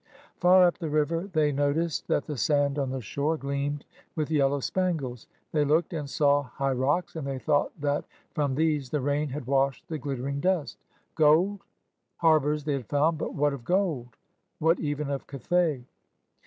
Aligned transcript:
Far 0.39 0.63
up 0.65 0.79
the 0.79 0.89
river, 0.89 1.29
they 1.31 1.51
noticed 1.51 2.07
that 2.07 2.25
the 2.25 2.35
sand 2.35 2.79
on 2.79 2.89
the 2.89 3.01
shore 3.01 3.37
gleamed 3.37 3.85
with 4.15 4.31
yellow 4.31 4.59
spangles. 4.59 5.27
They 5.51 5.63
looked 5.63 5.93
and 5.93 6.09
saw 6.09 6.41
high 6.41 6.71
rocks, 6.71 7.15
and 7.15 7.27
they 7.27 7.37
thought 7.37 7.71
that 7.79 8.05
from 8.33 8.55
these 8.55 8.89
the 8.89 8.99
rain 8.99 9.29
had 9.29 9.45
washed 9.45 9.87
the 9.87 9.99
glittering 9.99 10.39
dust. 10.39 10.79
Gold? 11.13 11.59
Harbors 12.17 12.63
they 12.63 12.73
had 12.73 12.87
foimd— 12.87 13.15
but 13.19 13.35
what 13.35 13.53
of 13.53 13.63
gold? 13.63 14.17
What, 14.57 14.79
even, 14.79 15.11
of 15.11 15.27
Cathay? 15.27 15.83